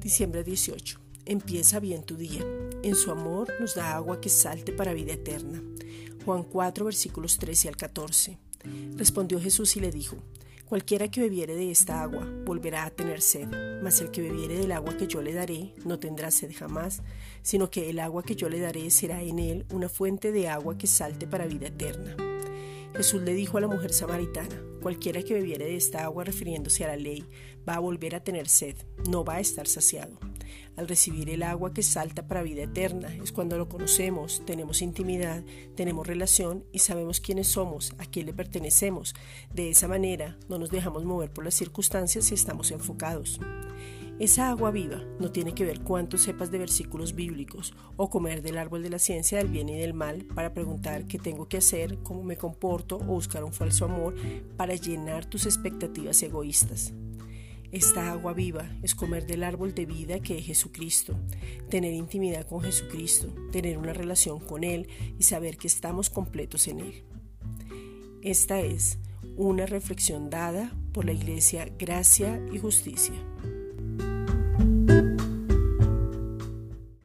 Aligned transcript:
Diciembre 0.00 0.42
18. 0.42 0.98
Empieza 1.26 1.78
bien 1.78 2.02
tu 2.02 2.16
día. 2.16 2.42
En 2.82 2.94
su 2.94 3.10
amor 3.10 3.52
nos 3.60 3.74
da 3.74 3.94
agua 3.94 4.18
que 4.18 4.30
salte 4.30 4.72
para 4.72 4.94
vida 4.94 5.12
eterna. 5.12 5.62
Juan 6.24 6.42
4, 6.42 6.86
versículos 6.86 7.36
13 7.36 7.68
al 7.68 7.76
14. 7.76 8.38
Respondió 8.96 9.38
Jesús 9.38 9.76
y 9.76 9.80
le 9.80 9.90
dijo, 9.90 10.16
Cualquiera 10.64 11.10
que 11.10 11.20
bebiere 11.20 11.54
de 11.54 11.70
esta 11.70 12.00
agua 12.00 12.26
volverá 12.46 12.86
a 12.86 12.90
tener 12.90 13.20
sed, 13.20 13.46
mas 13.82 14.00
el 14.00 14.10
que 14.10 14.22
bebiere 14.22 14.56
del 14.56 14.72
agua 14.72 14.96
que 14.96 15.06
yo 15.06 15.20
le 15.20 15.34
daré 15.34 15.74
no 15.84 15.98
tendrá 15.98 16.30
sed 16.30 16.52
jamás, 16.56 17.02
sino 17.42 17.70
que 17.70 17.90
el 17.90 17.98
agua 17.98 18.22
que 18.22 18.36
yo 18.36 18.48
le 18.48 18.58
daré 18.58 18.88
será 18.88 19.22
en 19.22 19.38
él 19.38 19.66
una 19.70 19.90
fuente 19.90 20.32
de 20.32 20.48
agua 20.48 20.78
que 20.78 20.86
salte 20.86 21.26
para 21.26 21.46
vida 21.46 21.66
eterna. 21.66 22.16
Jesús 22.96 23.20
le 23.20 23.34
dijo 23.34 23.58
a 23.58 23.60
la 23.60 23.68
mujer 23.68 23.92
samaritana, 23.92 24.62
cualquiera 24.80 25.22
que 25.22 25.34
bebiere 25.34 25.66
de 25.66 25.76
esta 25.76 26.04
agua 26.04 26.24
refiriéndose 26.24 26.84
a 26.84 26.88
la 26.88 26.96
ley, 26.96 27.24
va 27.68 27.74
a 27.74 27.80
volver 27.80 28.14
a 28.14 28.24
tener 28.24 28.48
sed, 28.48 28.76
no 29.08 29.24
va 29.24 29.36
a 29.36 29.40
estar 29.40 29.66
saciado. 29.66 30.18
Al 30.76 30.88
recibir 30.88 31.28
el 31.30 31.42
agua 31.42 31.74
que 31.74 31.82
salta 31.82 32.26
para 32.26 32.42
vida 32.42 32.62
eterna 32.62 33.14
es 33.16 33.32
cuando 33.32 33.58
lo 33.58 33.68
conocemos, 33.68 34.42
tenemos 34.46 34.82
intimidad, 34.82 35.44
tenemos 35.76 36.06
relación 36.06 36.64
y 36.72 36.78
sabemos 36.78 37.20
quiénes 37.20 37.48
somos, 37.48 37.94
a 37.98 38.06
quién 38.06 38.26
le 38.26 38.32
pertenecemos. 38.32 39.14
De 39.52 39.70
esa 39.70 39.88
manera 39.88 40.38
no 40.48 40.58
nos 40.58 40.70
dejamos 40.70 41.04
mover 41.04 41.30
por 41.30 41.44
las 41.44 41.54
circunstancias 41.54 42.30
y 42.30 42.34
estamos 42.34 42.70
enfocados. 42.70 43.40
Esa 44.20 44.50
agua 44.50 44.70
viva 44.70 45.02
no 45.18 45.32
tiene 45.32 45.54
que 45.54 45.64
ver 45.64 45.80
cuánto 45.80 46.18
sepas 46.18 46.50
de 46.50 46.58
versículos 46.58 47.14
bíblicos 47.14 47.72
o 47.96 48.10
comer 48.10 48.42
del 48.42 48.58
árbol 48.58 48.82
de 48.82 48.90
la 48.90 48.98
ciencia 48.98 49.38
del 49.38 49.48
bien 49.48 49.70
y 49.70 49.78
del 49.78 49.94
mal 49.94 50.26
para 50.34 50.52
preguntar 50.52 51.06
qué 51.06 51.18
tengo 51.18 51.48
que 51.48 51.56
hacer, 51.56 52.00
cómo 52.02 52.22
me 52.22 52.36
comporto 52.36 52.96
o 52.96 53.14
buscar 53.14 53.44
un 53.44 53.54
falso 53.54 53.86
amor 53.86 54.14
para 54.58 54.74
llenar 54.74 55.24
tus 55.24 55.46
expectativas 55.46 56.22
egoístas. 56.22 56.92
Esta 57.72 58.12
agua 58.12 58.34
viva 58.34 58.70
es 58.82 58.94
comer 58.94 59.26
del 59.26 59.42
árbol 59.42 59.74
de 59.74 59.86
vida 59.86 60.20
que 60.20 60.36
es 60.36 60.44
Jesucristo, 60.44 61.18
tener 61.70 61.94
intimidad 61.94 62.46
con 62.46 62.60
Jesucristo, 62.60 63.28
tener 63.52 63.78
una 63.78 63.94
relación 63.94 64.38
con 64.38 64.64
Él 64.64 64.86
y 65.18 65.22
saber 65.22 65.56
que 65.56 65.66
estamos 65.66 66.10
completos 66.10 66.68
en 66.68 66.80
Él. 66.80 67.04
Esta 68.20 68.60
es 68.60 68.98
una 69.38 69.64
reflexión 69.64 70.28
dada 70.28 70.76
por 70.92 71.06
la 71.06 71.12
Iglesia 71.12 71.72
Gracia 71.78 72.38
y 72.52 72.58
Justicia. 72.58 73.14